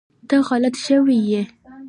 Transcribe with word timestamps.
ته 0.27 0.35
غلط 0.47 0.75
شوی 0.83 1.19
ېي 1.31 1.41